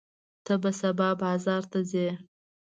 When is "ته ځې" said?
1.71-2.07